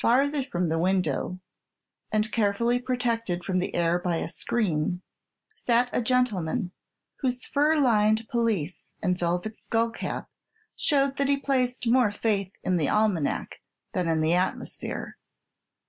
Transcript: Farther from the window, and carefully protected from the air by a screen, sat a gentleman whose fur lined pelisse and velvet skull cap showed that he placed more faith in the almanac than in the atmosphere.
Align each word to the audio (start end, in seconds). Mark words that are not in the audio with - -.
Farther 0.00 0.44
from 0.44 0.68
the 0.68 0.78
window, 0.78 1.40
and 2.12 2.30
carefully 2.30 2.78
protected 2.78 3.42
from 3.42 3.58
the 3.58 3.74
air 3.74 3.98
by 3.98 4.18
a 4.18 4.28
screen, 4.28 5.02
sat 5.56 5.90
a 5.92 6.00
gentleman 6.00 6.70
whose 7.22 7.44
fur 7.44 7.80
lined 7.80 8.28
pelisse 8.28 8.86
and 9.02 9.18
velvet 9.18 9.56
skull 9.56 9.90
cap 9.90 10.28
showed 10.76 11.16
that 11.16 11.28
he 11.28 11.36
placed 11.38 11.88
more 11.88 12.12
faith 12.12 12.52
in 12.62 12.76
the 12.76 12.88
almanac 12.88 13.60
than 13.94 14.06
in 14.06 14.20
the 14.20 14.34
atmosphere. 14.34 15.16